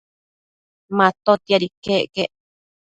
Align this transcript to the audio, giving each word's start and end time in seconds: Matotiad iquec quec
Matotiad 0.97 1.63
iquec 1.67 2.03
quec 2.13 2.31